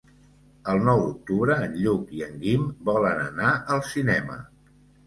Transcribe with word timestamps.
El 0.73 0.79
nou 0.87 1.01
d'octubre 1.03 1.59
en 1.67 1.77
Lluc 1.83 2.17
i 2.21 2.27
en 2.31 2.35
Guim 2.47 2.67
volen 2.91 3.25
anar 3.31 3.57
al 3.77 3.89
cinema. 3.97 4.43